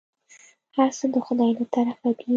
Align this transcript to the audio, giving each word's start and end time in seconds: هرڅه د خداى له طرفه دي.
هرڅه 0.75 1.05
د 1.13 1.15
خداى 1.25 1.51
له 1.57 1.65
طرفه 1.73 2.09
دي. 2.17 2.27